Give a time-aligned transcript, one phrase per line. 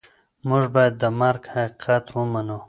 [0.47, 2.57] موږ باید د مرګ حقیقت ومنو.